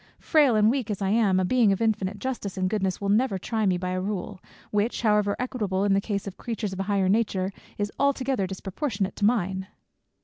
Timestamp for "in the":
5.83-6.01